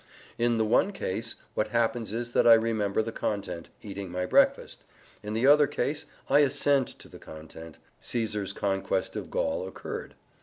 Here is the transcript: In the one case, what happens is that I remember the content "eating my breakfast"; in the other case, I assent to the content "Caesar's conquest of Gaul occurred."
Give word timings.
In 0.39 0.57
the 0.57 0.65
one 0.65 0.93
case, 0.93 1.35
what 1.53 1.67
happens 1.67 2.11
is 2.11 2.31
that 2.33 2.47
I 2.47 2.55
remember 2.55 3.03
the 3.03 3.11
content 3.11 3.69
"eating 3.83 4.09
my 4.11 4.25
breakfast"; 4.25 4.83
in 5.21 5.33
the 5.33 5.45
other 5.45 5.67
case, 5.67 6.07
I 6.27 6.39
assent 6.39 6.87
to 6.97 7.07
the 7.07 7.19
content 7.19 7.77
"Caesar's 7.99 8.51
conquest 8.51 9.15
of 9.15 9.29
Gaul 9.29 9.67
occurred." 9.67 10.15